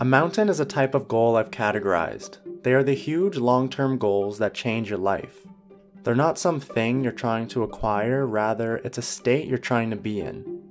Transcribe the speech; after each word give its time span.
A 0.00 0.04
mountain 0.06 0.48
is 0.48 0.60
a 0.60 0.64
type 0.64 0.94
of 0.94 1.08
goal 1.08 1.36
I've 1.36 1.50
categorized. 1.50 2.38
They 2.62 2.72
are 2.72 2.82
the 2.82 2.94
huge 2.94 3.36
long 3.36 3.68
term 3.68 3.98
goals 3.98 4.38
that 4.38 4.54
change 4.54 4.88
your 4.88 4.98
life. 4.98 5.46
They're 6.02 6.14
not 6.14 6.38
some 6.38 6.58
thing 6.58 7.04
you're 7.04 7.12
trying 7.12 7.48
to 7.48 7.64
acquire, 7.64 8.26
rather, 8.26 8.78
it's 8.78 8.96
a 8.96 9.02
state 9.02 9.46
you're 9.46 9.58
trying 9.58 9.90
to 9.90 9.96
be 9.96 10.20
in. 10.20 10.62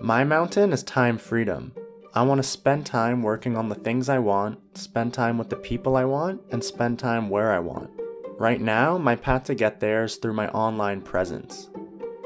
My 0.00 0.24
mountain 0.24 0.72
is 0.72 0.82
time 0.82 1.18
freedom. 1.18 1.74
I 2.14 2.22
want 2.22 2.38
to 2.38 2.48
spend 2.48 2.86
time 2.86 3.22
working 3.22 3.54
on 3.54 3.68
the 3.68 3.74
things 3.74 4.08
I 4.08 4.18
want, 4.18 4.78
spend 4.78 5.12
time 5.12 5.36
with 5.36 5.50
the 5.50 5.56
people 5.56 5.94
I 5.94 6.06
want, 6.06 6.40
and 6.50 6.64
spend 6.64 6.98
time 6.98 7.28
where 7.28 7.52
I 7.52 7.58
want. 7.58 7.90
Right 8.38 8.62
now, 8.62 8.96
my 8.96 9.14
path 9.14 9.44
to 9.44 9.54
get 9.54 9.80
there 9.80 10.04
is 10.04 10.16
through 10.16 10.32
my 10.32 10.48
online 10.52 11.02
presence. 11.02 11.68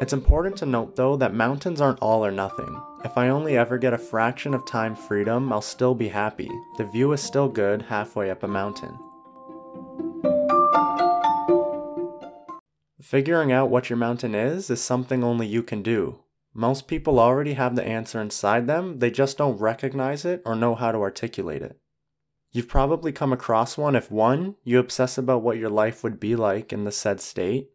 It's 0.04 0.12
important 0.12 0.58
to 0.58 0.66
note 0.66 0.96
though 0.96 1.16
that 1.16 1.32
mountains 1.32 1.80
aren't 1.80 2.00
all 2.00 2.26
or 2.26 2.30
nothing. 2.30 2.78
If 3.06 3.16
I 3.16 3.30
only 3.30 3.56
ever 3.56 3.78
get 3.78 3.94
a 3.94 3.98
fraction 3.98 4.52
of 4.52 4.66
time 4.66 4.94
freedom, 4.94 5.50
I'll 5.50 5.62
still 5.62 5.94
be 5.94 6.08
happy. 6.08 6.50
The 6.76 6.84
view 6.84 7.12
is 7.12 7.22
still 7.22 7.48
good 7.48 7.80
halfway 7.80 8.28
up 8.28 8.42
a 8.42 8.46
mountain. 8.46 8.98
Figuring 13.00 13.50
out 13.50 13.70
what 13.70 13.88
your 13.88 13.96
mountain 13.96 14.34
is 14.34 14.68
is 14.68 14.82
something 14.82 15.24
only 15.24 15.46
you 15.46 15.62
can 15.62 15.82
do. 15.82 16.18
Most 16.52 16.86
people 16.86 17.18
already 17.18 17.54
have 17.54 17.74
the 17.74 17.82
answer 17.82 18.20
inside 18.20 18.66
them, 18.66 18.98
they 18.98 19.10
just 19.10 19.38
don't 19.38 19.56
recognize 19.56 20.26
it 20.26 20.42
or 20.44 20.54
know 20.54 20.74
how 20.74 20.92
to 20.92 20.98
articulate 20.98 21.62
it. 21.62 21.78
You've 22.52 22.68
probably 22.68 23.10
come 23.10 23.32
across 23.32 23.78
one 23.78 23.96
if 23.96 24.10
1. 24.10 24.56
You 24.64 24.80
obsess 24.80 25.16
about 25.16 25.40
what 25.40 25.56
your 25.56 25.70
life 25.70 26.04
would 26.04 26.20
be 26.20 26.36
like 26.36 26.74
in 26.74 26.84
the 26.84 26.92
said 26.92 27.22
state, 27.22 27.70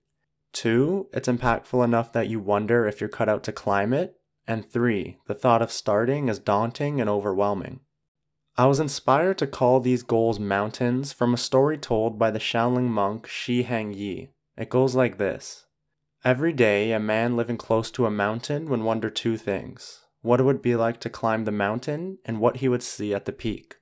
2. 0.53 1.09
It's 1.13 1.27
impactful 1.27 1.83
enough 1.83 2.11
that 2.13 2.27
you 2.27 2.39
wonder 2.39 2.87
if 2.87 2.99
you're 2.99 3.09
cut 3.09 3.29
out 3.29 3.43
to 3.43 3.51
climb 3.51 3.93
it, 3.93 4.15
and 4.47 4.69
3. 4.69 5.17
The 5.27 5.33
thought 5.33 5.61
of 5.61 5.71
starting 5.71 6.27
is 6.29 6.39
daunting 6.39 6.99
and 6.99 7.09
overwhelming. 7.09 7.81
I 8.57 8.65
was 8.65 8.79
inspired 8.79 9.37
to 9.37 9.47
call 9.47 9.79
these 9.79 10.03
goals 10.03 10.39
mountains 10.39 11.13
from 11.13 11.33
a 11.33 11.37
story 11.37 11.77
told 11.77 12.19
by 12.19 12.29
the 12.29 12.39
Shaolin 12.39 12.89
monk 12.89 13.25
Shi 13.27 13.63
Heng 13.63 13.93
Yi. 13.93 14.31
It 14.57 14.69
goes 14.69 14.95
like 14.95 15.17
this 15.17 15.65
Every 16.25 16.51
day, 16.51 16.91
a 16.91 16.99
man 16.99 17.37
living 17.37 17.55
close 17.55 17.89
to 17.91 18.05
a 18.05 18.11
mountain 18.11 18.69
would 18.69 18.81
wonder 18.81 19.09
two 19.09 19.37
things 19.37 20.01
what 20.21 20.41
it 20.41 20.43
would 20.43 20.61
be 20.61 20.75
like 20.75 20.99
to 20.99 21.09
climb 21.09 21.45
the 21.45 21.51
mountain 21.53 22.17
and 22.25 22.41
what 22.41 22.57
he 22.57 22.67
would 22.67 22.83
see 22.83 23.13
at 23.13 23.23
the 23.23 23.31
peak. 23.31 23.77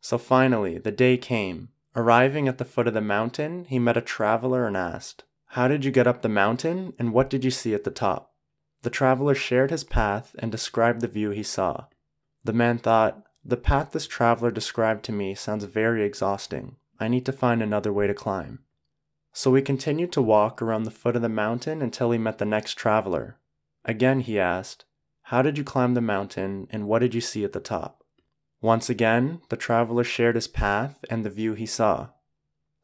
So 0.00 0.16
finally, 0.16 0.78
the 0.78 0.90
day 0.90 1.18
came. 1.18 1.68
Arriving 1.94 2.48
at 2.48 2.56
the 2.56 2.64
foot 2.64 2.86
of 2.86 2.94
the 2.94 3.02
mountain, 3.02 3.66
he 3.66 3.78
met 3.78 3.98
a 3.98 4.00
traveler 4.00 4.66
and 4.66 4.74
asked, 4.74 5.24
How 5.50 5.68
did 5.68 5.84
you 5.84 5.90
get 5.90 6.06
up 6.06 6.22
the 6.22 6.28
mountain, 6.28 6.92
and 6.98 7.12
what 7.12 7.30
did 7.30 7.44
you 7.44 7.50
see 7.50 7.74
at 7.74 7.84
the 7.84 7.90
top? 7.90 8.34
The 8.82 8.90
traveler 8.90 9.34
shared 9.34 9.70
his 9.70 9.84
path 9.84 10.36
and 10.38 10.52
described 10.52 11.00
the 11.00 11.08
view 11.08 11.30
he 11.30 11.42
saw. 11.42 11.86
The 12.44 12.52
man 12.52 12.78
thought, 12.78 13.24
The 13.44 13.56
path 13.56 13.92
this 13.92 14.06
traveler 14.06 14.50
described 14.50 15.04
to 15.06 15.12
me 15.12 15.34
sounds 15.34 15.64
very 15.64 16.04
exhausting. 16.04 16.76
I 17.00 17.08
need 17.08 17.26
to 17.26 17.32
find 17.32 17.62
another 17.62 17.92
way 17.92 18.06
to 18.06 18.14
climb. 18.14 18.60
So 19.32 19.50
we 19.50 19.60
continued 19.60 20.12
to 20.12 20.22
walk 20.22 20.62
around 20.62 20.84
the 20.84 20.90
foot 20.90 21.16
of 21.16 21.22
the 21.22 21.28
mountain 21.28 21.82
until 21.82 22.08
we 22.08 22.16
met 22.16 22.38
the 22.38 22.44
next 22.44 22.74
traveler. 22.74 23.38
Again 23.84 24.20
he 24.20 24.38
asked, 24.38 24.84
How 25.24 25.42
did 25.42 25.58
you 25.58 25.64
climb 25.64 25.94
the 25.94 26.00
mountain 26.00 26.66
and 26.70 26.86
what 26.88 27.00
did 27.00 27.14
you 27.14 27.20
see 27.20 27.44
at 27.44 27.52
the 27.52 27.60
top? 27.60 28.02
Once 28.62 28.88
again, 28.88 29.42
the 29.50 29.56
traveler 29.56 30.04
shared 30.04 30.36
his 30.36 30.48
path 30.48 31.04
and 31.10 31.24
the 31.24 31.30
view 31.30 31.52
he 31.54 31.66
saw. 31.66 32.08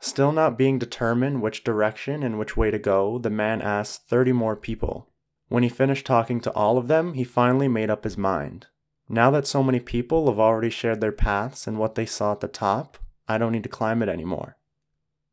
Still 0.04 0.32
not 0.32 0.58
being 0.58 0.80
determined 0.80 1.42
which 1.42 1.62
direction 1.62 2.24
and 2.24 2.36
which 2.36 2.56
way 2.56 2.72
to 2.72 2.78
go, 2.78 3.18
the 3.18 3.30
man 3.30 3.62
asked 3.62 4.08
30 4.08 4.32
more 4.32 4.56
people. 4.56 5.08
When 5.46 5.62
he 5.62 5.68
finished 5.68 6.04
talking 6.04 6.40
to 6.40 6.52
all 6.54 6.76
of 6.76 6.88
them, 6.88 7.14
he 7.14 7.22
finally 7.22 7.68
made 7.68 7.88
up 7.88 8.02
his 8.02 8.18
mind. 8.18 8.66
Now 9.08 9.30
that 9.30 9.46
so 9.46 9.62
many 9.62 9.78
people 9.78 10.26
have 10.26 10.40
already 10.40 10.70
shared 10.70 11.00
their 11.00 11.12
paths 11.12 11.68
and 11.68 11.78
what 11.78 11.94
they 11.94 12.04
saw 12.04 12.32
at 12.32 12.40
the 12.40 12.48
top, 12.48 12.98
I 13.28 13.38
don't 13.38 13.52
need 13.52 13.62
to 13.62 13.68
climb 13.68 14.02
it 14.02 14.08
anymore. 14.08 14.56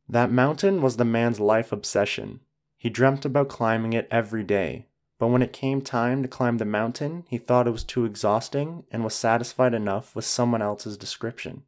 That 0.08 0.32
mountain 0.32 0.84
was 0.84 0.98
the 0.98 1.04
man's 1.04 1.40
life 1.40 1.72
obsession. 1.72 2.42
He 2.78 2.92
dreamt 2.92 3.26
about 3.26 3.50
climbing 3.50 3.94
it 3.94 4.08
every 4.12 4.44
day, 4.44 4.86
but 5.18 5.30
when 5.30 5.42
it 5.42 5.52
came 5.52 5.82
time 5.82 6.22
to 6.22 6.28
climb 6.28 6.60
the 6.60 6.66
mountain, 6.66 7.26
he 7.28 7.40
thought 7.40 7.68
it 7.68 7.72
was 7.72 7.84
too 7.84 8.06
exhausting 8.06 8.84
and 8.92 9.04
was 9.04 9.16
satisfied 9.16 9.74
enough 9.74 10.16
with 10.16 10.26
someone 10.26 10.62
else's 10.62 10.96
description. 10.96 11.64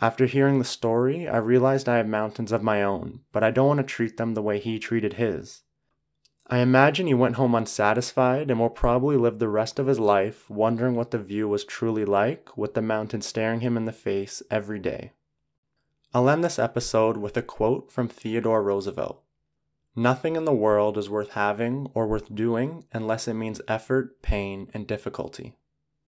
After 0.00 0.26
hearing 0.26 0.58
the 0.58 0.64
story, 0.64 1.26
I 1.26 1.38
realized 1.38 1.88
I 1.88 1.96
have 1.96 2.06
mountains 2.06 2.52
of 2.52 2.62
my 2.62 2.82
own, 2.82 3.20
but 3.32 3.42
I 3.42 3.50
don't 3.50 3.68
want 3.68 3.78
to 3.78 3.84
treat 3.84 4.18
them 4.18 4.34
the 4.34 4.42
way 4.42 4.58
he 4.58 4.78
treated 4.78 5.14
his. 5.14 5.62
I 6.48 6.58
imagine 6.58 7.06
he 7.06 7.14
went 7.14 7.36
home 7.36 7.54
unsatisfied 7.54 8.50
and 8.50 8.60
will 8.60 8.70
probably 8.70 9.16
live 9.16 9.38
the 9.38 9.48
rest 9.48 9.78
of 9.78 9.86
his 9.88 9.98
life 9.98 10.48
wondering 10.48 10.94
what 10.94 11.10
the 11.10 11.18
view 11.18 11.48
was 11.48 11.64
truly 11.64 12.04
like 12.04 12.56
with 12.56 12.74
the 12.74 12.82
mountain 12.82 13.20
staring 13.22 13.60
him 13.60 13.76
in 13.76 13.84
the 13.84 13.92
face 13.92 14.42
every 14.50 14.78
day. 14.78 15.12
I'll 16.14 16.28
end 16.28 16.44
this 16.44 16.58
episode 16.58 17.16
with 17.16 17.36
a 17.36 17.42
quote 17.42 17.90
from 17.90 18.08
Theodore 18.08 18.62
Roosevelt 18.62 19.22
Nothing 19.96 20.36
in 20.36 20.44
the 20.44 20.52
world 20.52 20.98
is 20.98 21.08
worth 21.08 21.30
having 21.30 21.90
or 21.94 22.06
worth 22.06 22.32
doing 22.34 22.84
unless 22.92 23.26
it 23.26 23.34
means 23.34 23.62
effort, 23.66 24.20
pain, 24.22 24.70
and 24.74 24.86
difficulty. 24.86 25.56